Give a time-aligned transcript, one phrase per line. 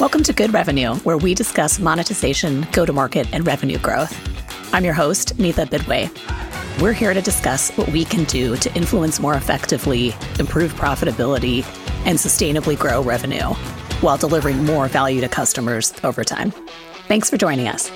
[0.00, 4.16] Welcome to Good Revenue, where we discuss monetization, go to market, and revenue growth.
[4.72, 6.08] I'm your host, Neetha Bidway.
[6.80, 11.64] We're here to discuss what we can do to influence more effectively, improve profitability,
[12.06, 13.42] and sustainably grow revenue
[14.00, 16.52] while delivering more value to customers over time.
[17.08, 17.90] Thanks for joining us.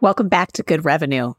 [0.00, 1.34] Welcome back to Good Revenue.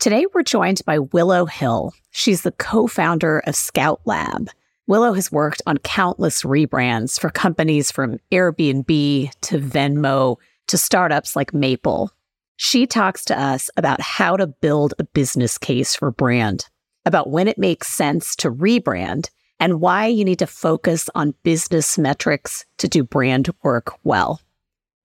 [0.00, 1.92] Today, we're joined by Willow Hill.
[2.10, 4.48] She's the co founder of ScoutLab
[4.90, 11.54] Willow has worked on countless rebrands for companies from Airbnb to Venmo to startups like
[11.54, 12.10] Maple.
[12.56, 16.66] She talks to us about how to build a business case for brand,
[17.06, 19.30] about when it makes sense to rebrand,
[19.60, 24.40] and why you need to focus on business metrics to do brand work well.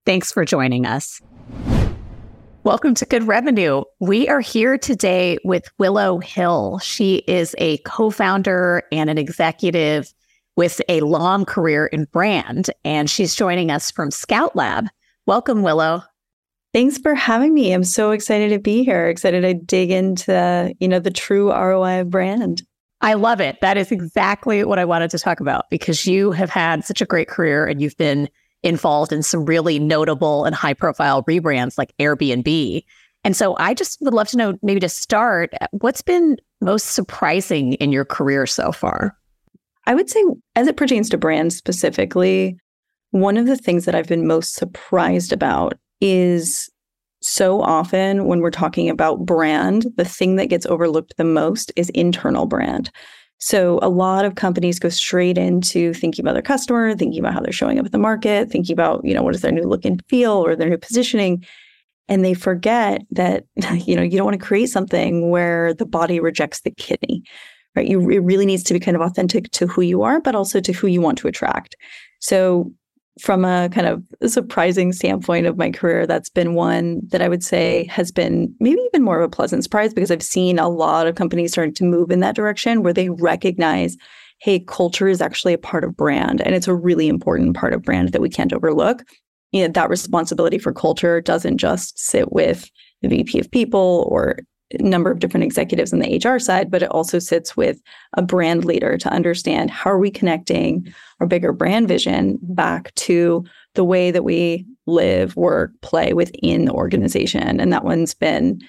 [0.04, 1.22] Thanks for joining us.
[2.66, 3.84] Welcome to Good Revenue.
[4.00, 6.80] We are here today with Willow Hill.
[6.80, 10.12] She is a co founder and an executive
[10.56, 14.88] with a long career in brand, and she's joining us from ScoutLab.
[15.26, 16.02] Welcome, Willow.
[16.74, 17.72] Thanks for having me.
[17.72, 19.06] I'm so excited to be here.
[19.06, 22.64] Excited to dig into, you know, the true ROI of brand.
[23.00, 23.60] I love it.
[23.60, 27.06] That is exactly what I wanted to talk about because you have had such a
[27.06, 28.28] great career and you've been
[28.62, 32.84] involved in some really notable and high profile rebrands like Airbnb.
[33.24, 37.74] And so I just would love to know, maybe to start, what's been most surprising
[37.74, 39.16] in your career so far?
[39.86, 40.22] I would say,
[40.54, 42.58] as it pertains to brands specifically,
[43.10, 46.68] one of the things that I've been most surprised about is
[47.22, 51.88] so often when we're talking about brand, the thing that gets overlooked the most is
[51.90, 52.90] internal brand.
[53.38, 57.40] So a lot of companies go straight into thinking about their customer, thinking about how
[57.40, 59.84] they're showing up at the market, thinking about, you know, what is their new look
[59.84, 61.44] and feel or their new positioning.
[62.08, 66.18] And they forget that, you know, you don't want to create something where the body
[66.18, 67.22] rejects the kidney,
[67.74, 67.86] right?
[67.86, 70.60] You, it really needs to be kind of authentic to who you are, but also
[70.60, 71.76] to who you want to attract.
[72.20, 72.72] So
[73.20, 77.42] from a kind of surprising standpoint of my career, that's been one that I would
[77.42, 81.06] say has been maybe even more of a pleasant surprise because I've seen a lot
[81.06, 83.96] of companies starting to move in that direction where they recognize,
[84.40, 87.82] hey, culture is actually a part of brand and it's a really important part of
[87.82, 89.02] brand that we can't overlook.
[89.52, 94.40] You know, that responsibility for culture doesn't just sit with the VP of people or
[94.80, 97.80] number of different executives on the HR side, but it also sits with
[98.14, 103.44] a brand leader to understand how are we connecting our bigger brand vision back to
[103.74, 107.60] the way that we live, work, play within the organization.
[107.60, 108.60] And that one's been,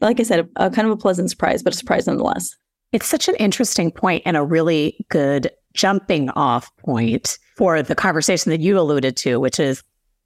[0.00, 2.54] like I said, a, a kind of a pleasant surprise, but a surprise nonetheless.
[2.92, 8.50] It's such an interesting point and a really good jumping off point for the conversation
[8.50, 9.82] that you alluded to, which is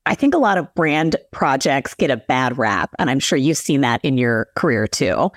[0.06, 2.94] I think a lot of brand projects get a bad rap.
[2.98, 5.30] And I'm sure you've seen that in your career too.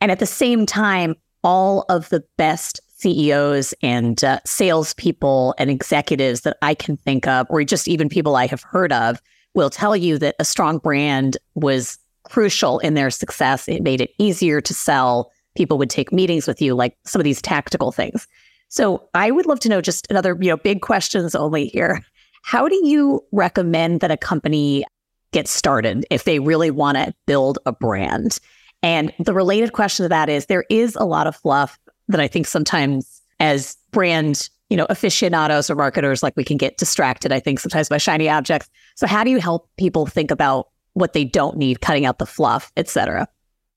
[0.00, 6.40] And at the same time, all of the best CEOs and uh, salespeople and executives
[6.42, 9.20] that I can think of, or just even people I have heard of,
[9.54, 13.68] will tell you that a strong brand was crucial in their success.
[13.68, 15.30] It made it easier to sell.
[15.56, 18.26] People would take meetings with you, like some of these tactical things.
[18.68, 22.04] So I would love to know just another, you know, big questions only here.
[22.42, 24.84] How do you recommend that a company
[25.32, 28.38] get started if they really want to build a brand?
[28.82, 31.78] And the related question to that is there is a lot of fluff
[32.08, 36.78] that I think sometimes as brand, you know, aficionados or marketers, like we can get
[36.78, 38.68] distracted, I think sometimes by shiny objects.
[38.94, 42.26] So how do you help people think about what they don't need, cutting out the
[42.26, 43.28] fluff, et cetera?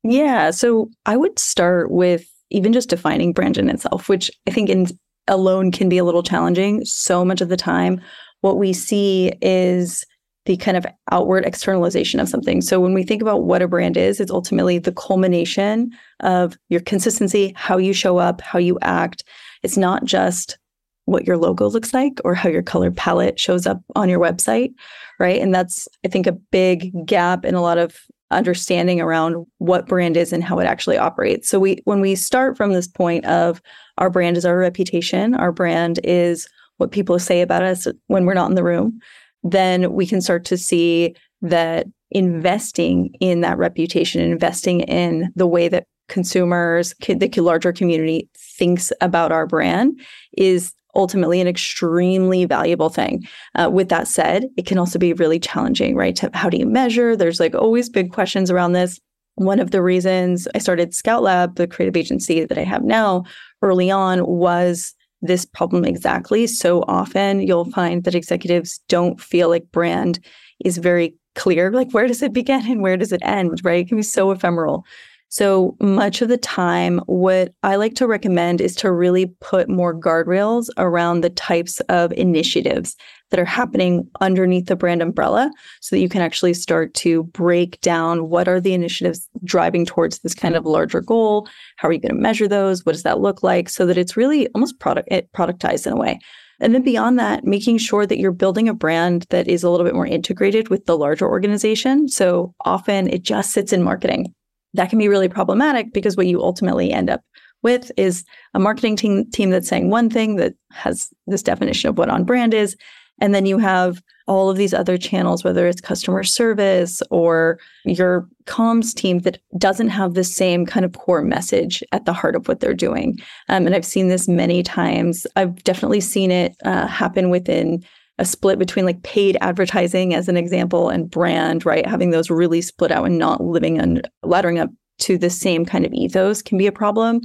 [0.04, 0.52] Yeah.
[0.52, 4.88] So I would start with even just defining brand in itself, which I think in
[5.28, 6.84] alone can be a little challenging.
[6.86, 8.02] So much of the time,
[8.42, 10.06] what we see is
[10.46, 12.62] the kind of outward externalization of something.
[12.62, 15.92] So when we think about what a brand is, it's ultimately the culmination
[16.22, 19.24] of your consistency, how you show up, how you act.
[19.62, 20.58] It's not just
[21.06, 24.74] what your logo looks like or how your color palette shows up on your website,
[25.20, 25.42] right?
[25.42, 28.00] And that's I think a big gap in a lot of
[28.32, 31.50] understanding around what brand is and how it actually operates.
[31.50, 33.62] So we when we start from this point of
[33.98, 36.48] our brand is our reputation, our brand is
[36.82, 39.00] what people say about us when we're not in the room,
[39.44, 45.70] then we can start to see that investing in that reputation, investing in the way
[45.70, 49.98] that consumers, the larger community thinks about our brand
[50.38, 53.26] is ultimately an extremely valuable thing.
[53.56, 56.16] Uh, with that said, it can also be really challenging, right?
[56.18, 57.16] To, how do you measure?
[57.16, 59.00] There's like always big questions around this.
[59.36, 63.24] One of the reasons I started ScoutLab, the creative agency that I have now,
[63.62, 66.48] early on was this problem exactly.
[66.48, 70.20] So often you'll find that executives don't feel like brand
[70.64, 71.72] is very clear.
[71.72, 73.62] Like, where does it begin and where does it end?
[73.64, 73.86] Right?
[73.86, 74.86] It can be so ephemeral.
[75.32, 79.98] So much of the time, what I like to recommend is to really put more
[79.98, 82.98] guardrails around the types of initiatives
[83.30, 85.50] that are happening underneath the brand umbrella
[85.80, 90.20] so that you can actually start to break down what are the initiatives driving towards
[90.20, 91.48] this kind of larger goal
[91.78, 94.18] how are you going to measure those what does that look like so that it's
[94.18, 96.20] really almost product productized in a way
[96.60, 99.84] and then beyond that, making sure that you're building a brand that is a little
[99.84, 102.08] bit more integrated with the larger organization.
[102.08, 104.36] So often it just sits in marketing
[104.74, 107.22] that can be really problematic because what you ultimately end up
[107.64, 108.24] with is
[108.54, 112.24] a marketing team, team that's saying one thing that has this definition of what on
[112.24, 112.76] brand is.
[113.20, 118.28] And then you have all of these other channels, whether it's customer service or your
[118.46, 122.48] comms team that doesn't have the same kind of core message at the heart of
[122.48, 123.18] what they're doing.
[123.50, 125.28] Um, and I've seen this many times.
[125.36, 127.84] I've definitely seen it uh, happen within
[128.18, 131.86] a split between like paid advertising as an example and brand, right?
[131.86, 134.70] Having those really split out and not living and laddering up
[135.00, 137.22] to the same kind of ethos can be a problem.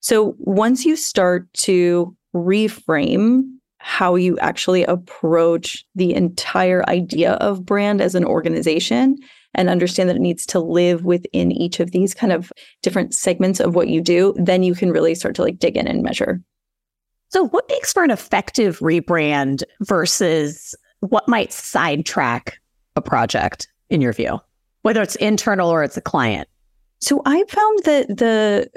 [0.00, 3.42] So once you start to reframe
[3.78, 9.16] how you actually approach the entire idea of brand as an organization
[9.54, 12.52] and understand that it needs to live within each of these kind of
[12.82, 15.86] different segments of what you do, then you can really start to like dig in
[15.86, 16.40] and measure.
[17.30, 22.58] So, what makes for an effective rebrand versus what might sidetrack
[22.96, 24.40] a project in your view,
[24.82, 26.48] whether it's internal or it's a client?
[27.00, 28.70] So, I found that the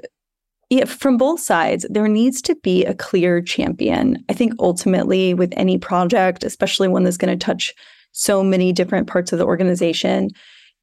[0.69, 4.23] yeah, from both sides, there needs to be a clear champion.
[4.29, 7.73] I think ultimately, with any project, especially one that's going to touch
[8.13, 10.29] so many different parts of the organization,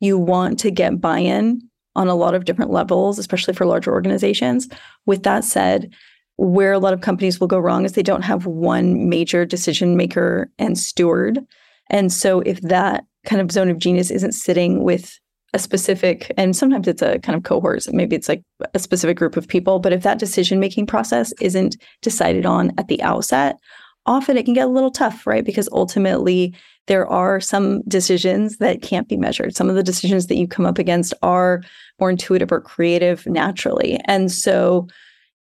[0.01, 1.63] you want to get buy in
[1.97, 4.69] on a lot of different levels, especially for larger organizations.
[5.07, 5.91] With that said,
[6.39, 9.97] where a lot of companies will go wrong is they don't have one major decision
[9.97, 11.45] maker and steward.
[11.91, 15.19] And so if that kind of zone of genius isn't sitting with
[15.55, 18.43] a specific and sometimes it's a kind of cohort maybe it's like
[18.75, 22.89] a specific group of people but if that decision making process isn't decided on at
[22.89, 23.57] the outset
[24.05, 25.47] often it can get a little tough right?
[25.47, 26.55] Because ultimately
[26.89, 29.55] there are some decisions that can't be measured.
[29.55, 31.63] Some of the decisions that you come up against are
[32.01, 34.01] more intuitive or creative naturally.
[34.07, 34.89] And so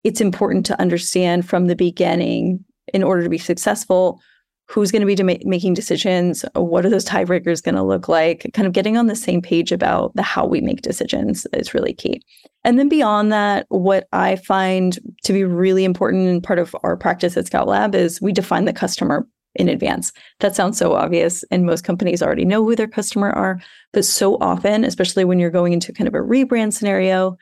[0.08, 2.64] it's important to understand from the beginning
[2.94, 4.22] in order to be successful
[4.70, 8.50] who's going to be de- making decisions what are those tiebreakers going to look like
[8.54, 11.94] kind of getting on the same page about the how we make decisions is really
[11.94, 12.22] key.
[12.64, 16.96] And then beyond that what i find to be really important and part of our
[16.96, 20.14] practice at ScoutLab is we define the customer in advance.
[20.40, 23.60] That sounds so obvious and most companies already know who their customer are
[23.92, 27.38] but so often especially when you're going into kind of a rebrand scenario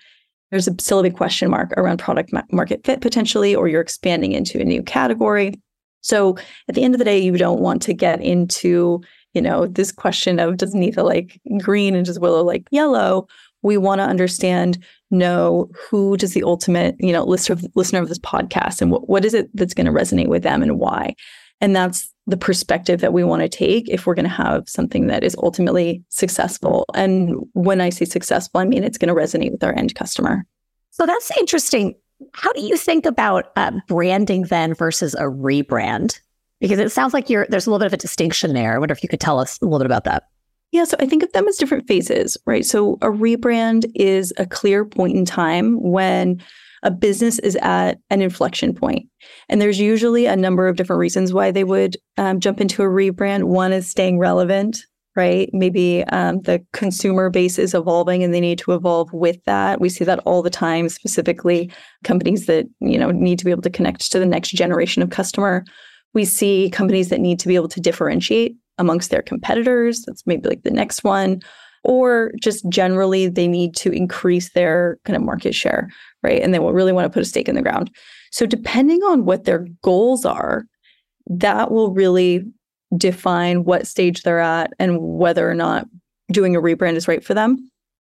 [0.56, 4.32] there's a, still a big question mark around product market fit potentially, or you're expanding
[4.32, 5.60] into a new category.
[6.02, 6.38] So
[6.70, 9.02] at the end of the day, you don't want to get into,
[9.34, 13.28] you know, this question of does Neetha like green and does Willow like yellow?
[13.64, 18.08] We want to understand, know who does the ultimate, you know, listener of, listener of
[18.08, 21.16] this podcast and what, what is it that's going to resonate with them and why?
[21.66, 25.08] And that's the perspective that we want to take if we're going to have something
[25.08, 26.86] that is ultimately successful.
[26.94, 30.46] And when I say successful, I mean it's going to resonate with our end customer.
[30.92, 31.96] So that's interesting.
[32.34, 36.20] How do you think about uh, branding then versus a rebrand?
[36.60, 38.76] Because it sounds like you're there's a little bit of a distinction there.
[38.76, 40.28] I wonder if you could tell us a little bit about that.
[40.72, 42.64] Yeah, so I think of them as different phases, right?
[42.64, 46.44] So a rebrand is a clear point in time when
[46.86, 49.10] a business is at an inflection point.
[49.50, 52.86] And there's usually a number of different reasons why they would um, jump into a
[52.86, 53.46] rebrand.
[53.46, 54.78] One is staying relevant,
[55.16, 55.50] right?
[55.52, 59.82] Maybe um, the consumer base is evolving and they need to evolve with that.
[59.82, 61.72] We see that all the time, specifically
[62.04, 65.10] companies that, you know, need to be able to connect to the next generation of
[65.10, 65.66] customer.
[66.14, 70.04] We see companies that need to be able to differentiate amongst their competitors.
[70.06, 71.42] That's maybe like the next one
[71.86, 75.88] or just generally they need to increase their kind of market share,
[76.26, 76.42] right?
[76.42, 77.92] And they will really want to put a stake in the ground.
[78.32, 80.66] So, depending on what their goals are,
[81.28, 82.44] that will really
[82.98, 85.88] define what stage they're at and whether or not
[86.32, 87.58] doing a rebrand is right for them.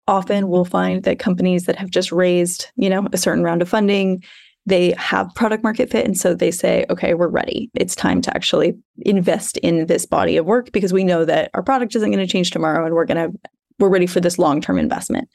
[0.06, 3.68] Often we'll find that companies that have just raised, you know, a certain round of
[3.68, 4.22] funding,
[4.66, 7.70] they have product market fit and so they say, okay, we're ready.
[7.74, 11.62] It's time to actually invest in this body of work because we know that our
[11.62, 13.38] product isn't going to change tomorrow and we're going to
[13.78, 15.28] we're ready for this long term investment.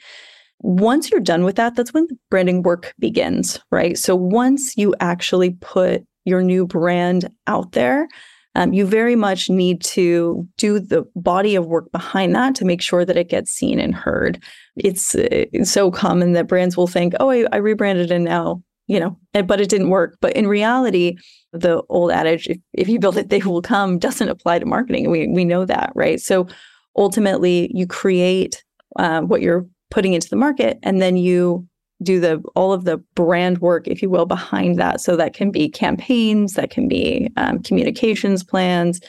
[0.60, 3.98] Once you're done with that, that's when the branding work begins, right?
[3.98, 8.08] So once you actually put your new brand out there,
[8.56, 12.82] um, you very much need to do the body of work behind that to make
[12.82, 14.44] sure that it gets seen and heard.
[14.76, 19.00] It's, it's so common that brands will think, oh, I, I rebranded and now, you
[19.00, 20.18] know, but it didn't work.
[20.22, 21.18] But in reality,
[21.52, 25.10] the old adage, if, if you build it, they will come, doesn't apply to marketing.
[25.10, 26.20] We, we know that, right?
[26.20, 26.48] So
[26.96, 28.64] ultimately you create
[28.98, 31.68] uh, what you're putting into the market and then you
[32.02, 35.00] do the all of the brand work if you will behind that.
[35.00, 39.00] So that can be campaigns that can be um, communications plans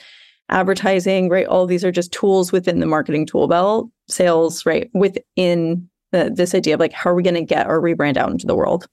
[0.49, 1.47] advertising right?
[1.47, 6.53] All these are just tools within the marketing tool belt sales right within the, this
[6.53, 8.85] idea of like how are we going to get our rebrand out into the world?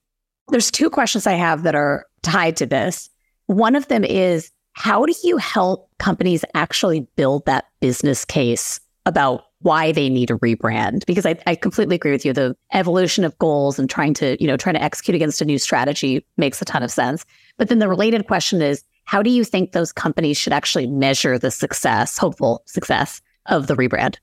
[0.49, 3.11] There's two questions i have that are tied to this.
[3.47, 9.45] One of them is how do you help companies actually build that business case about
[9.61, 12.33] why they need a rebrand because I, I completely agree with you.
[12.33, 15.59] The evolution of goals and trying to you know trying to execute against a new
[15.59, 17.25] strategy makes a ton of sense.
[17.59, 21.39] But then the related question is how do you think those companies should actually measure
[21.39, 24.17] the success hopeful success of the rebrand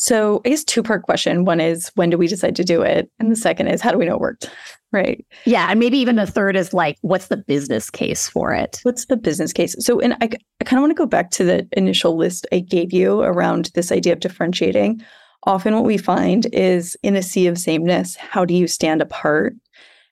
[0.00, 1.44] so I guess two part question.
[1.44, 3.10] One is when do we decide to do it?
[3.18, 4.48] And the second is how do we know it worked?
[4.90, 5.26] Right.
[5.44, 5.66] Yeah.
[5.68, 8.80] And maybe even the third is like, what's the business case for it?
[8.84, 9.76] What's the business case?
[9.80, 10.30] So, and I,
[10.62, 13.70] I kind of want to go back to the initial list I gave you around
[13.74, 15.02] this idea of differentiating.
[15.42, 19.52] Often what we find is in a sea of sameness, how do you stand apart?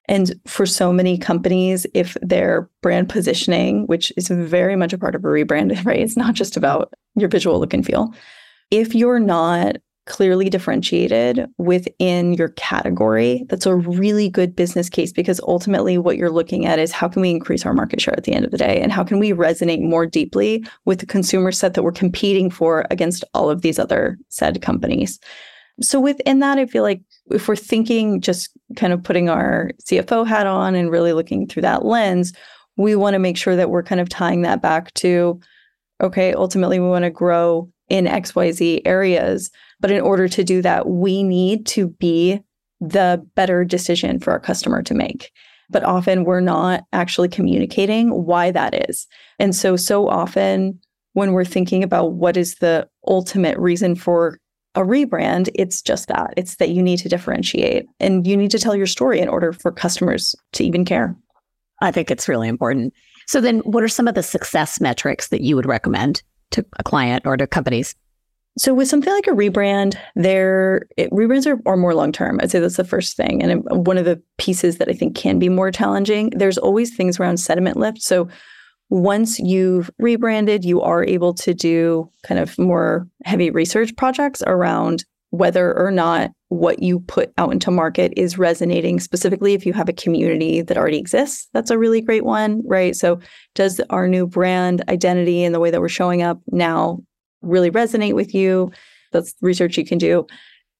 [0.08, 5.14] And for so many companies, if their brand positioning, which is very much a part
[5.14, 6.00] of a rebrand, right?
[6.00, 8.12] It's not just about your visual look and feel
[8.70, 15.40] if you're not clearly differentiated within your category, that's a really good business case because
[15.40, 18.32] ultimately what you're looking at is how can we increase our market share at the
[18.32, 21.74] end of the day and how can we resonate more deeply with the consumer set
[21.74, 25.18] that we're competing for against all of these other said companies.
[25.82, 30.26] So within that, I feel like if we're thinking just kind of putting our CFO
[30.26, 32.32] hat on and really looking through that lens,
[32.76, 35.40] we want to make sure that we're kind of tying that back to
[36.02, 39.50] okay, ultimately we want to grow in XYZ areas.
[39.80, 42.40] But in order to do that, we need to be
[42.80, 45.30] the better decision for our customer to make.
[45.70, 49.06] But often we're not actually communicating why that is.
[49.38, 50.78] And so, so often
[51.14, 54.38] when we're thinking about what is the ultimate reason for
[54.74, 58.58] a rebrand, it's just that it's that you need to differentiate and you need to
[58.58, 61.16] tell your story in order for customers to even care.
[61.80, 62.92] I think it's really important.
[63.26, 66.22] So, then what are some of the success metrics that you would recommend
[66.52, 67.94] to a client or to companies?
[68.58, 72.40] So with something like a rebrand, there rebrands are, are more long term.
[72.40, 75.38] I'd say that's the first thing, and one of the pieces that I think can
[75.38, 76.30] be more challenging.
[76.30, 78.00] There's always things around sentiment lift.
[78.00, 78.28] So
[78.88, 85.04] once you've rebranded, you are able to do kind of more heavy research projects around
[85.30, 89.88] whether or not what you put out into market is resonating specifically if you have
[89.88, 91.48] a community that already exists.
[91.52, 92.94] That's a really great one right?
[92.94, 93.20] So
[93.54, 97.00] does our new brand identity and the way that we're showing up now
[97.42, 98.70] really resonate with you?
[99.12, 100.26] That's research you can do.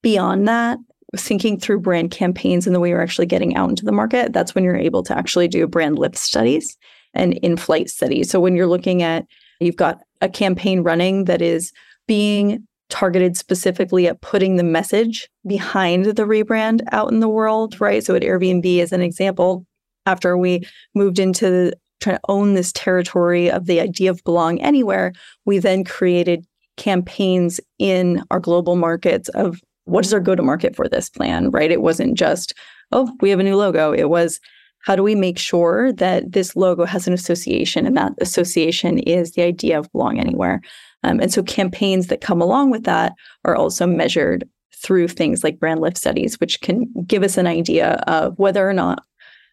[0.03, 0.79] Beyond that
[1.17, 4.55] thinking through brand campaigns and the way you're actually getting out into the market that's
[4.55, 6.77] when you're able to actually do brand lift studies
[7.15, 8.31] and in-flight studies.
[8.31, 9.25] So when you're looking at
[9.61, 11.73] you've got a campaign running that is
[12.07, 18.05] being targeted specifically at putting the message behind the rebrand out in the world, right?
[18.05, 19.67] So at Airbnb, as an example,
[20.07, 20.63] after we
[20.95, 25.13] moved into trying to own this territory of the idea of belong anywhere,
[25.45, 26.45] we then created
[26.77, 31.51] campaigns in our global markets of what is our go to market for this plan,
[31.51, 31.71] right?
[31.71, 32.55] It wasn't just,
[32.93, 33.93] oh, we have a new logo.
[33.93, 34.41] It was,
[34.81, 39.33] how do we make sure that this logo has an association and that association is
[39.33, 40.61] the idea of belong anywhere?
[41.07, 43.13] Um, and so campaigns that come along with that
[43.45, 48.03] are also measured through things like brand lift studies, which can give us an idea
[48.09, 49.05] of whether or not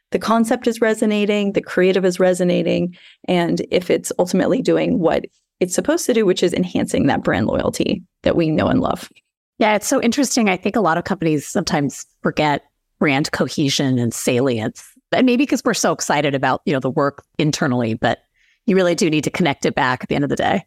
[0.10, 5.26] the concept is resonating, the creative is resonating, and if it's ultimately doing what
[5.60, 9.10] it's supposed to do, which is enhancing that brand loyalty that we know and love.
[9.60, 10.50] Yeah, it's so interesting.
[10.50, 12.64] I think a lot of companies sometimes forget
[13.00, 14.84] brand cohesion and salience.
[15.12, 18.24] And maybe because we're so excited about, you know, the work internally, but
[18.66, 20.66] you really do need to connect it back at the end of the day.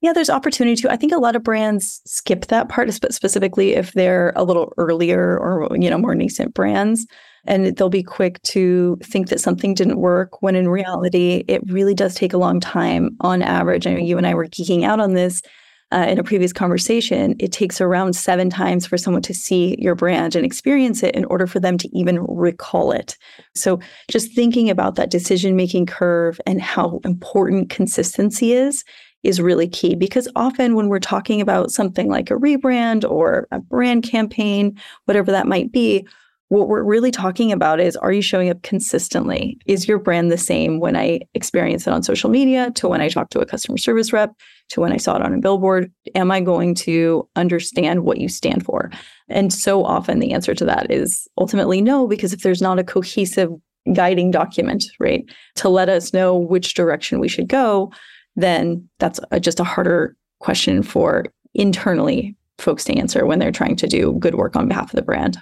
[0.00, 0.92] Yeah, there's opportunity to.
[0.92, 5.36] I think a lot of brands skip that part, specifically if they're a little earlier
[5.38, 7.04] or you know more nascent brands,
[7.46, 11.94] and they'll be quick to think that something didn't work when in reality it really
[11.94, 13.16] does take a long time.
[13.22, 15.42] On average, I know you and I were geeking out on this
[15.90, 17.34] uh, in a previous conversation.
[17.38, 21.24] It takes around seven times for someone to see your brand and experience it in
[21.24, 23.16] order for them to even recall it.
[23.54, 28.84] So, just thinking about that decision making curve and how important consistency is
[29.22, 33.58] is really key because often when we're talking about something like a rebrand or a
[33.58, 36.06] brand campaign, whatever that might be,
[36.48, 39.58] what we're really talking about is are you showing up consistently?
[39.66, 43.08] Is your brand the same when I experience it on social media to when I
[43.08, 44.34] talk to a customer service rep
[44.70, 45.92] to when I saw it on a billboard?
[46.14, 48.90] Am I going to understand what you stand for?
[49.28, 52.84] And so often the answer to that is ultimately no, because if there's not a
[52.84, 53.50] cohesive
[53.92, 55.24] guiding document, right,
[55.56, 57.92] to let us know which direction we should go,
[58.38, 63.76] then that's a, just a harder question for internally folks to answer when they're trying
[63.76, 65.38] to do good work on behalf of the brand.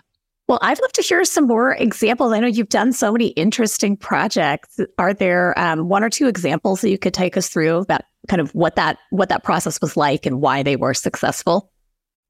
[0.48, 2.32] Well, I'd love to hear some more examples.
[2.32, 4.78] I know you've done so many interesting projects.
[4.96, 8.40] Are there um, one or two examples that you could take us through about kind
[8.40, 11.72] of what that what that process was like and why they were successful?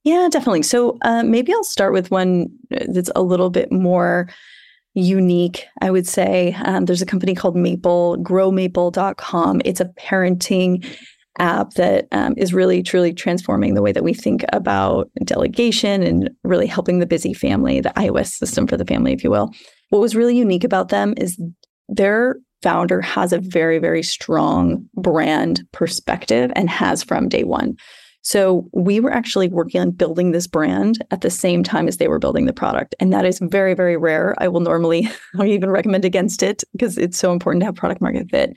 [0.05, 0.63] Yeah, definitely.
[0.63, 4.29] So uh, maybe I'll start with one that's a little bit more
[4.97, 6.57] unique, I would say.
[6.65, 9.61] Um, there's a company called Maple, growmaple.com.
[9.65, 10.85] It's a parenting
[11.39, 16.31] app that um, is really truly transforming the way that we think about delegation and
[16.45, 19.53] really helping the busy family, the iOS system for the family, if you will.
[19.91, 21.39] What was really unique about them is
[21.89, 27.77] their founder has a very, very strong brand perspective and has from day one.
[28.27, 32.09] So we were actually working on building this brand at the same time as they
[32.09, 32.93] were building the product.
[32.99, 34.35] And that is very, very rare.
[34.39, 38.01] I will normally I even recommend against it because it's so important to have product
[38.01, 38.55] market fit.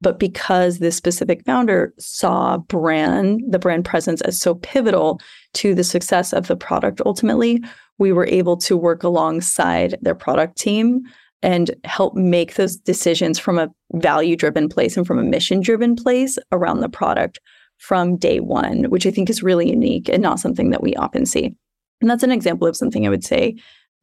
[0.00, 5.20] But because this specific founder saw brand, the brand presence as so pivotal
[5.54, 7.62] to the success of the product ultimately,
[7.98, 11.02] we were able to work alongside their product team
[11.42, 15.94] and help make those decisions from a value driven place and from a mission driven
[15.94, 17.38] place around the product
[17.82, 21.26] from day one, which I think is really unique and not something that we often
[21.26, 21.54] see.
[22.00, 23.56] And that's an example of something I would say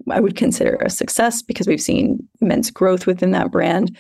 [0.10, 3.98] I would consider a success because we've seen immense growth within that brand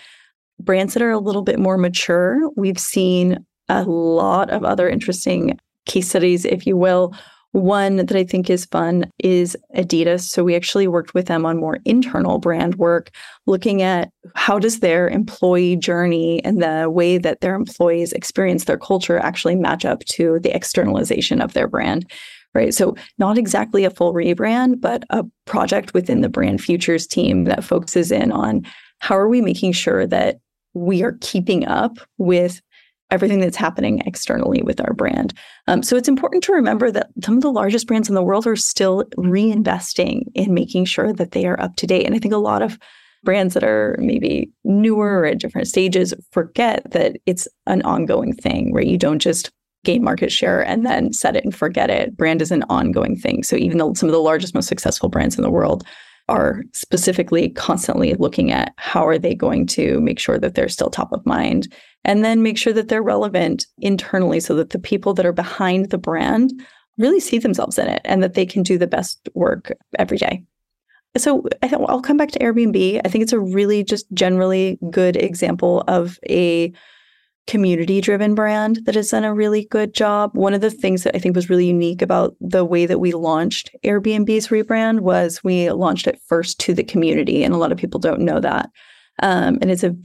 [0.60, 5.58] brands that are a little bit more mature, we've seen a lot of other interesting
[5.86, 7.14] case studies, if you will.
[7.52, 10.22] One that I think is fun is Adidas.
[10.22, 13.10] So we actually worked with them on more internal brand work,
[13.48, 18.78] looking at how does their employee journey and the way that their employees experience their
[18.78, 22.06] culture actually match up to the externalization of their brand.
[22.56, 22.74] Right.
[22.74, 27.64] So not exactly a full rebrand, but a project within the brand futures team that
[27.64, 28.64] focuses in on
[29.00, 30.40] how are we making sure that
[30.74, 32.62] we are keeping up with
[33.12, 35.34] everything that's happening externally with our brand.
[35.68, 38.46] Um, so it's important to remember that some of the largest brands in the world
[38.46, 42.06] are still reinvesting in making sure that they are up to date.
[42.06, 42.78] And I think a lot of
[43.24, 48.74] brands that are maybe newer or at different stages forget that it's an ongoing thing,
[48.74, 48.88] right?
[48.88, 49.52] You don't just
[49.86, 52.16] gain market share and then set it and forget it.
[52.16, 53.44] Brand is an ongoing thing.
[53.44, 55.86] So even though some of the largest, most successful brands in the world
[56.30, 60.90] are specifically constantly looking at how are they going to make sure that they're still
[60.90, 61.68] top of mind
[62.06, 65.90] and then make sure that they're relevant internally so that the people that are behind
[65.90, 66.54] the brand
[66.98, 70.44] really see themselves in it and that they can do the best work every day.
[71.18, 73.02] So I will come back to Airbnb.
[73.04, 76.72] I think it's a really just generally good example of a
[77.50, 80.30] community driven brand that has done a really good job.
[80.36, 83.12] One of the things that I think was really unique about the way that we
[83.12, 87.44] launched Airbnb's rebrand was we launched it first to the community.
[87.44, 88.70] And a lot of people don't know that.
[89.24, 89.96] Um, and it's a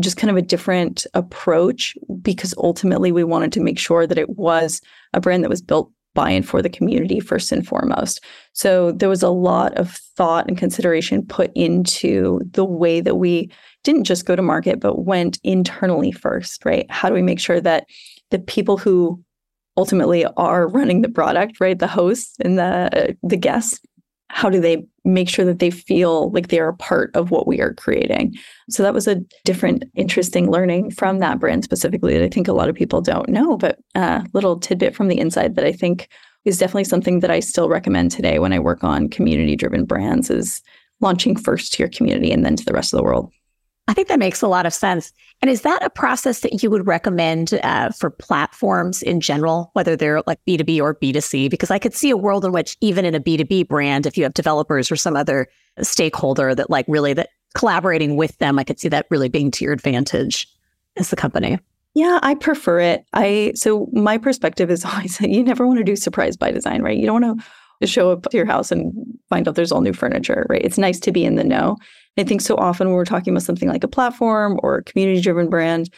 [0.00, 4.30] just kind of a different approach because ultimately we wanted to make sure that it
[4.30, 4.80] was
[5.12, 8.24] a brand that was built by and for the community first and foremost.
[8.52, 13.50] So there was a lot of thought and consideration put into the way that we
[13.82, 16.86] didn't just go to market, but went internally first, right?
[16.90, 17.86] How do we make sure that
[18.30, 19.22] the people who
[19.76, 23.80] ultimately are running the product, right, the hosts and the uh, the guests,
[24.28, 27.60] how do they make sure that they feel like they're a part of what we
[27.60, 28.34] are creating?
[28.70, 32.52] So that was a different, interesting learning from that brand specifically that I think a
[32.52, 36.08] lot of people don't know, but a little tidbit from the inside that I think
[36.44, 40.30] is definitely something that I still recommend today when I work on community driven brands
[40.30, 40.62] is
[41.00, 43.32] launching first to your community and then to the rest of the world.
[43.86, 45.12] I think that makes a lot of sense.
[45.42, 49.94] And is that a process that you would recommend uh, for platforms in general, whether
[49.94, 51.50] they're like B2B or B2C?
[51.50, 54.22] Because I could see a world in which even in a B2B brand, if you
[54.22, 55.48] have developers or some other
[55.82, 59.64] stakeholder that like really that collaborating with them, I could see that really being to
[59.64, 60.48] your advantage
[60.96, 61.58] as the company.
[61.94, 63.04] Yeah, I prefer it.
[63.12, 66.82] I so my perspective is always that you never want to do surprise by design,
[66.82, 66.96] right?
[66.96, 67.40] You don't want
[67.80, 68.92] to show up to your house and
[69.28, 70.64] find out there's all new furniture, right?
[70.64, 71.76] It's nice to be in the know.
[72.16, 75.20] I think so often when we're talking about something like a platform or a community
[75.20, 75.90] driven brand,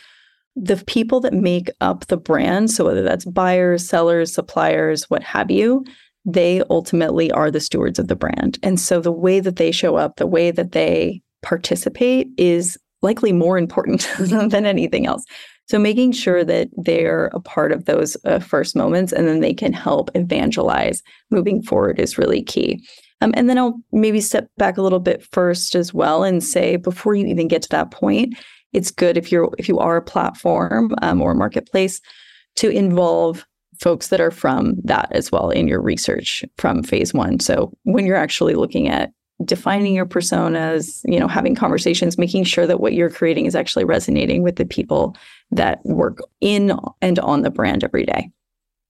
[0.55, 5.51] the people that make up the brand, so whether that's buyers, sellers, suppliers, what have
[5.51, 5.85] you,
[6.25, 8.59] they ultimately are the stewards of the brand.
[8.63, 13.33] And so the way that they show up, the way that they participate is likely
[13.33, 15.25] more important than anything else.
[15.69, 19.55] So making sure that they're a part of those uh, first moments and then they
[19.55, 22.85] can help evangelize moving forward is really key.
[23.21, 26.77] Um, and then I'll maybe step back a little bit first as well and say
[26.77, 28.37] before you even get to that point,
[28.73, 32.01] it's good if you're if you are a platform um, or a marketplace
[32.57, 33.47] to involve
[33.81, 37.41] folks that are from that as well in your research from phase one.
[37.41, 39.13] So when you're actually looking at
[39.45, 43.85] defining your personas, you know, having conversations, making sure that what you're creating is actually
[43.85, 45.15] resonating with the people
[45.51, 48.31] that work in and on the brand every day.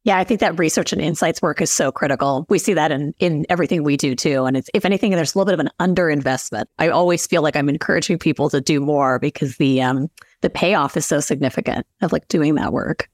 [0.06, 2.46] Yeah, I think that research and insights work is so critical.
[2.48, 4.44] We see that in in everything we do too.
[4.44, 6.66] And it's if anything, there's a little bit of an underinvestment.
[6.78, 10.08] I always feel like I'm encouraging people to do more because the um
[10.42, 13.10] the payoff is so significant of like doing that work.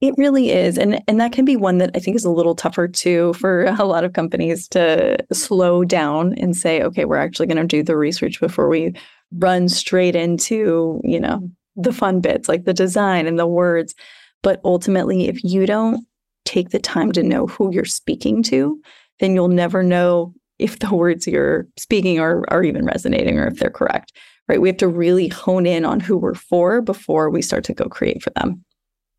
[0.00, 0.78] It really is.
[0.78, 3.66] And and that can be one that I think is a little tougher too for
[3.78, 7.84] a lot of companies to slow down and say, okay, we're actually going to do
[7.84, 8.94] the research before we
[9.38, 13.94] run straight into, you know, the fun bits like the design and the words.
[14.42, 16.04] But ultimately, if you don't
[16.46, 18.80] take the time to know who you're speaking to,
[19.20, 23.58] then you'll never know if the words you're speaking are, are even resonating or if
[23.58, 24.12] they're correct,
[24.48, 24.60] right?
[24.60, 27.86] We have to really hone in on who we're for before we start to go
[27.86, 28.64] create for them.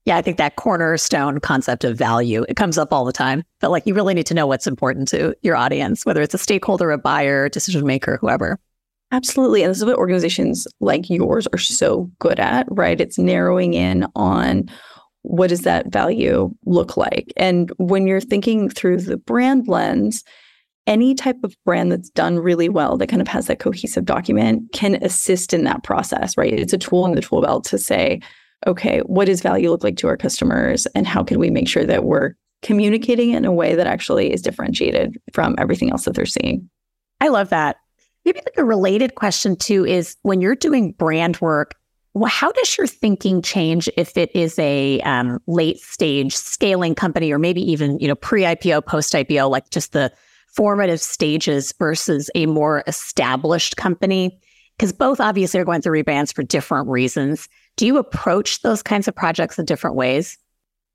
[0.06, 3.44] Yeah, I think that cornerstone concept of value, it comes up all the time.
[3.60, 6.38] But like you really need to know what's important to your audience, whether it's a
[6.38, 8.58] stakeholder, a buyer, decision maker, whoever.
[9.12, 9.64] Absolutely.
[9.64, 13.00] And this is what organizations like yours are so good at, right?
[13.00, 14.70] It's narrowing in on
[15.28, 17.34] what does that value look like?
[17.36, 20.24] And when you're thinking through the brand lens,
[20.88, 24.64] any type of brand that's done really well that kind of has that cohesive document
[24.72, 26.54] can assist in that process, right?
[26.54, 28.22] It's a tool in the tool belt to say,
[28.66, 30.88] okay, what does value look like to our customers?
[30.96, 34.42] And how can we make sure that we're communicating in a way that actually is
[34.42, 36.70] differentiated from everything else that they're seeing?
[37.20, 37.76] I love that.
[38.24, 41.76] Maybe like a related question too is when you're doing brand work,
[42.18, 47.32] well, how does your thinking change if it is a um, late stage scaling company
[47.32, 50.12] or maybe even you know pre IPO, post IPO, like just the
[50.48, 54.40] formative stages versus a more established company?
[54.78, 57.48] Because both obviously are going through rebrands for different reasons.
[57.78, 60.38] Do you approach those kinds of projects in different ways?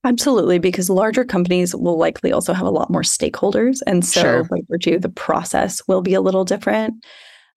[0.05, 3.81] Absolutely, because larger companies will likely also have a lot more stakeholders.
[3.87, 4.45] And so, sure.
[4.45, 7.05] by virtue, the process will be a little different.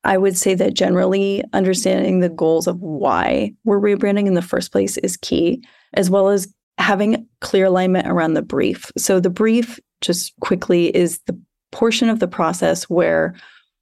[0.06, 4.72] I would say that generally understanding the goals of why we're rebranding in the first
[4.72, 5.63] place is key,
[5.96, 8.91] as well as having clear alignment around the brief.
[8.98, 11.39] So, the brief, just quickly, is the
[11.72, 13.36] portion of the process where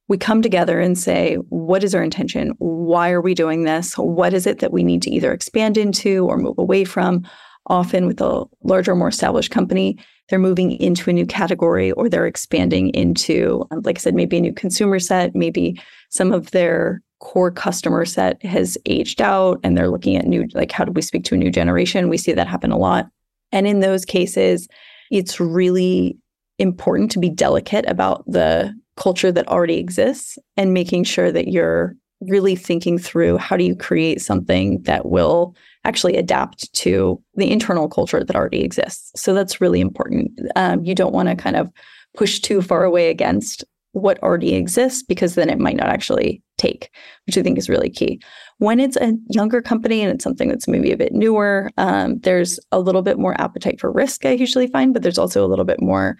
[0.08, 2.54] we come together and say, what is our intention?
[2.58, 3.94] Why are we doing this?
[3.94, 7.26] What is it that we need to either expand into or move away from?
[7.66, 12.26] Often, with a larger, more established company, they're moving into a new category or they're
[12.26, 17.02] expanding into, um, like I said, maybe a new consumer set, maybe some of their
[17.20, 21.02] core customer set has aged out and they're looking at new, like, how do we
[21.02, 22.08] speak to a new generation?
[22.08, 23.06] We see that happen a lot.
[23.52, 24.68] And in those cases,
[25.10, 26.18] it's really
[26.58, 31.96] important to be delicate about the culture that already exists and making sure that you're
[32.20, 37.88] really thinking through how do you create something that will actually adapt to the internal
[37.88, 39.12] culture that already exists.
[39.20, 40.30] So that's really important.
[40.56, 41.70] Um, you don't want to kind of
[42.16, 46.90] push too far away against what already exists because then it might not actually take,
[47.26, 48.20] which I think is really key.
[48.58, 52.58] When it's a younger company and it's something that's maybe a bit newer, um, there's
[52.72, 55.64] a little bit more appetite for risk, I usually find, but there's also a little
[55.64, 56.16] bit more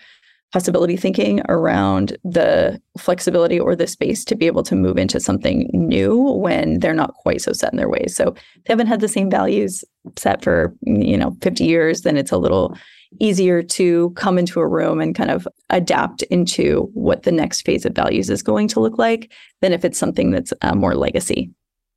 [0.54, 5.68] possibility thinking around the flexibility or the space to be able to move into something
[5.72, 8.14] new when they're not quite so set in their ways.
[8.14, 9.82] So they haven't had the same values
[10.16, 12.78] set for, you know, 50 years, then it's a little
[13.18, 17.84] easier to come into a room and kind of adapt into what the next phase
[17.84, 21.50] of values is going to look like than if it's something that's uh, more legacy.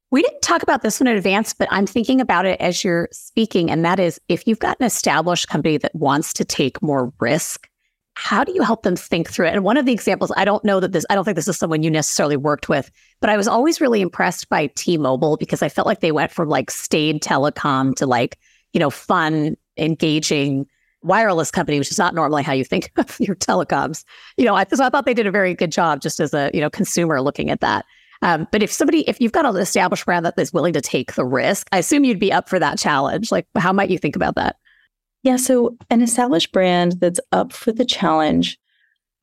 [0.09, 3.07] We didn't talk about this one in advance, but I'm thinking about it as you're
[3.11, 3.69] speaking.
[3.69, 7.69] And that is if you've got an established company that wants to take more risk,
[8.17, 9.53] how do you help them think through it?
[9.53, 11.55] And one of the examples, I don't know that this, I don't think this is
[11.55, 12.89] someone you necessarily worked with,
[13.21, 16.31] but I was always really impressed by T Mobile because I felt like they went
[16.31, 18.39] from like staid telecom to like,
[18.73, 20.65] you know, fun, engaging
[21.03, 24.03] wireless company, which is not normally how you think of your telecoms.
[24.35, 26.49] You know, I, so I thought they did a very good job just as a,
[26.55, 27.85] you know, consumer looking at that.
[28.23, 31.13] Um, but if somebody, if you've got an established brand that is willing to take
[31.13, 33.31] the risk, I assume you'd be up for that challenge.
[33.31, 34.55] Like, how might you think about that?
[35.27, 38.57] Yeah, so an established brand that's up for the challenge,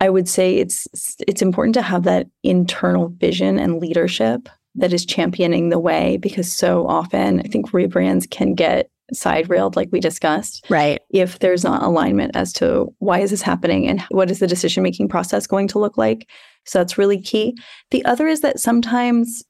[0.00, 0.86] I would say it's
[1.26, 6.52] it's important to have that internal vision and leadership that is championing the way because
[6.52, 10.66] so often I think rebrands can get side railed like we discussed.
[10.68, 11.00] Right.
[11.08, 14.82] If there's not alignment as to why is this happening and what is the decision
[14.82, 16.28] making process going to look like.
[16.66, 17.56] So that's really key.
[17.92, 19.42] The other is that sometimes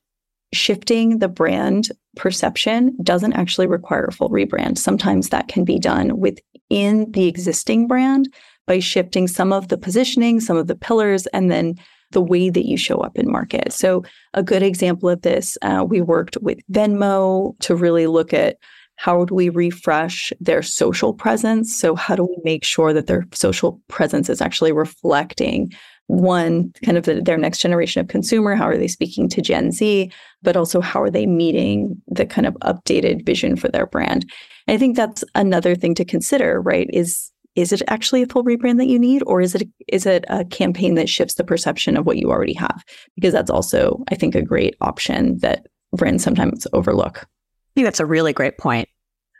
[0.52, 4.78] shifting the brand perception doesn't actually require a full rebrand.
[4.78, 8.32] Sometimes that can be done within the existing brand
[8.66, 11.74] by shifting some of the positioning, some of the pillars, and then
[12.12, 13.72] the way that you show up in market.
[13.72, 18.56] So, a good example of this, uh, we worked with Venmo to really look at
[18.96, 21.76] how do we refresh their social presence?
[21.76, 25.72] So, how do we make sure that their social presence is actually reflecting
[26.06, 29.72] one kind of the, their next generation of consumer how are they speaking to gen
[29.72, 30.12] z
[30.42, 34.30] but also how are they meeting the kind of updated vision for their brand.
[34.66, 36.88] And i think that's another thing to consider right?
[36.92, 40.24] Is is it actually a full rebrand that you need or is it is it
[40.28, 42.84] a campaign that shifts the perception of what you already have?
[43.14, 47.20] Because that's also i think a great option that brands sometimes overlook.
[47.20, 48.88] I think that's a really great point.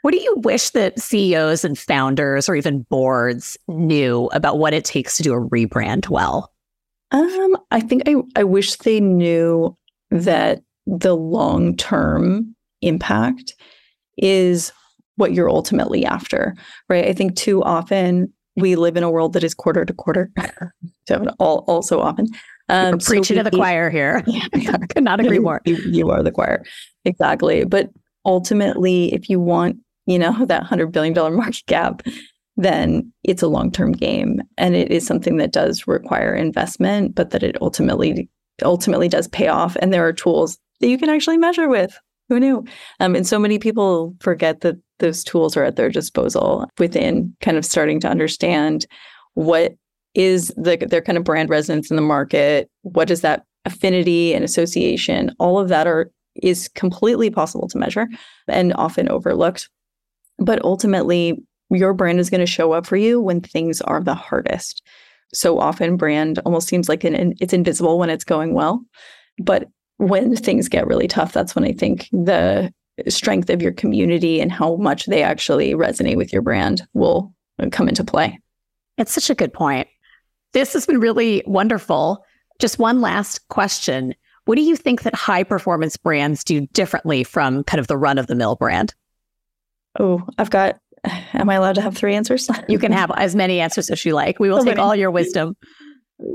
[0.03, 4.85] What do you wish that ceos and founders or even boards knew about what it
[4.85, 6.54] takes to do a rebrand well
[7.15, 9.77] um, i think I, I wish they knew
[10.11, 13.55] that the long term impact
[14.19, 14.73] is
[15.17, 16.55] what you're ultimately after,
[16.89, 17.07] right?
[17.07, 20.31] I think too often we live in a world that is quarter to quarter,
[21.39, 22.29] all, all so often.
[22.69, 24.23] Um, preaching so we, to the choir here.
[24.27, 25.61] Yeah, I could not agree more.
[25.65, 26.65] You, you are the choir.
[27.05, 27.65] Exactly.
[27.65, 27.91] But
[28.25, 32.03] ultimately, if you want, you know, that $100 billion market cap,
[32.57, 37.43] then it's a long-term game and it is something that does require investment, but that
[37.43, 38.29] it ultimately
[38.63, 39.77] ultimately does pay off.
[39.81, 41.99] And there are tools that you can actually measure with.
[42.29, 42.65] Who knew?
[43.01, 47.57] Um, and so many people forget that those tools are at their disposal within kind
[47.57, 48.87] of starting to understand
[49.35, 49.75] what
[50.15, 52.71] is the, their kind of brand resonance in the market.
[52.83, 55.35] What is that affinity and association?
[55.39, 58.07] All of that are is completely possible to measure
[58.49, 59.69] and often overlooked.
[60.39, 61.43] But ultimately,
[61.75, 64.83] your brand is going to show up for you when things are the hardest.
[65.33, 68.85] So often, brand almost seems like an, it's invisible when it's going well,
[69.39, 72.73] but when things get really tough, that's when I think the
[73.09, 77.33] strength of your community and how much they actually resonate with your brand will
[77.73, 78.39] come into play.
[78.97, 79.89] It's such a good point.
[80.53, 82.25] This has been really wonderful.
[82.61, 84.15] Just one last question.
[84.45, 88.19] What do you think that high performance brands do differently from kind of the run
[88.19, 88.95] of the mill brand?
[89.99, 90.79] Oh, I've got,
[91.35, 92.49] am I allowed to have three answers?
[92.69, 94.39] you can have as many answers as you like.
[94.39, 95.57] We will take all your wisdom.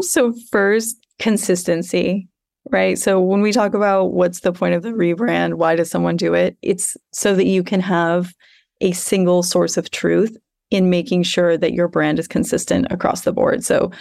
[0.02, 2.30] So, first, consistency
[2.72, 2.98] right?
[2.98, 6.34] So when we talk about what's the point of the rebrand, why does someone do
[6.34, 6.58] it?
[6.62, 8.34] It's so that you can have
[8.82, 10.38] a single source of truth
[10.72, 13.64] in making sure that your brand is consistent across the board.
[13.64, 13.92] So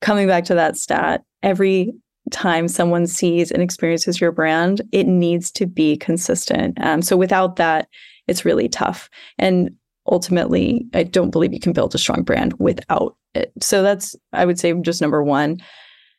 [0.00, 1.92] coming back to that stat, every
[2.30, 6.76] time someone sees and experiences your brand, it needs to be consistent.
[6.80, 7.88] Um, so without that,
[8.26, 9.08] it's really tough.
[9.38, 9.70] And
[10.10, 13.52] ultimately, I don't believe you can build a strong brand without it.
[13.60, 15.58] So that's, I would say, just number one.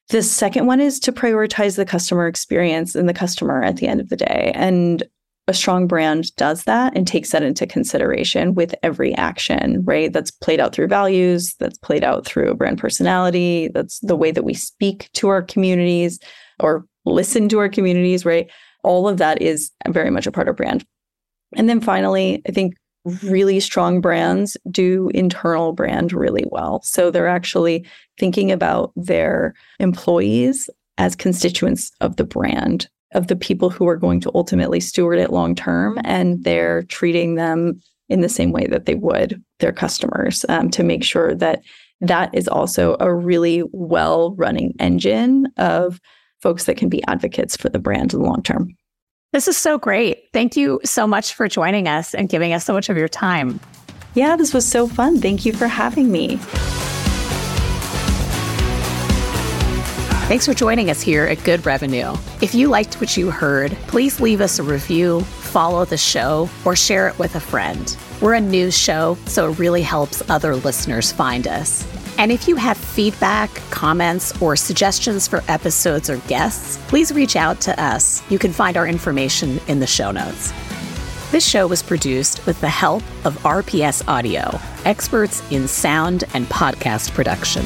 [0.10, 4.02] The second one is to prioritize the customer experience and the customer at the end
[4.02, 4.52] of the day.
[4.56, 5.04] And
[5.48, 10.14] a strong brand does that and takes that into consideration with every action, right?
[10.14, 14.44] That's played out through values, that's played out through brand personality, that's the way that
[14.44, 16.20] we speak to our communities
[16.60, 18.48] or listen to our communities, right?
[18.84, 20.86] All of that is very much a part of brand.
[21.56, 26.82] And then finally, I think really strong brands do internal brand really well.
[26.84, 27.86] So they're actually
[28.18, 34.20] thinking about their employees as constituents of the brand, of the people who are going
[34.22, 35.98] to ultimately steward it long term.
[36.04, 40.84] And they're treating them in the same way that they would their customers um, to
[40.84, 41.62] make sure that
[42.02, 46.00] that is also a really well running engine of
[46.42, 48.70] folks that can be advocates for the brand in the long term.
[49.32, 50.30] This is so great.
[50.34, 53.60] Thank you so much for joining us and giving us so much of your time.
[54.16, 55.22] Yeah, this was so fun.
[55.22, 56.38] Thank you for having me.
[60.28, 62.14] Thanks for joining us here at Good Revenue.
[62.42, 66.76] If you liked what you heard, please leave us a review, follow the show, or
[66.76, 67.96] share it with a friend.
[68.22, 71.84] We're a news show, so it really helps other listeners find us.
[72.20, 77.62] And if you have feedback, comments, or suggestions for episodes or guests, please reach out
[77.62, 78.22] to us.
[78.30, 80.52] You can find our information in the show notes.
[81.32, 87.14] This show was produced with the help of RPS Audio, experts in sound and podcast
[87.14, 87.64] production.